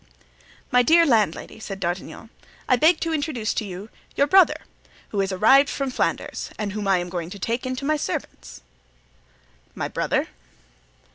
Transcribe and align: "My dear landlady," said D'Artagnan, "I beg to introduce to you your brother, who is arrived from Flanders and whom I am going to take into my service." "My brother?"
"My 0.71 0.81
dear 0.81 1.05
landlady," 1.05 1.59
said 1.59 1.79
D'Artagnan, 1.79 2.31
"I 2.67 2.75
beg 2.75 2.99
to 3.01 3.13
introduce 3.13 3.53
to 3.53 3.63
you 3.65 3.89
your 4.15 4.25
brother, 4.25 4.61
who 5.09 5.21
is 5.21 5.31
arrived 5.31 5.69
from 5.69 5.91
Flanders 5.91 6.49
and 6.57 6.71
whom 6.71 6.87
I 6.87 6.97
am 6.97 7.07
going 7.09 7.29
to 7.29 7.37
take 7.37 7.67
into 7.67 7.85
my 7.85 7.97
service." 7.97 8.63
"My 9.75 9.87
brother?" 9.87 10.29